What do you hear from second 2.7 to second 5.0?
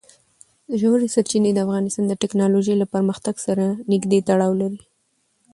له پرمختګ سره نږدې تړاو لري.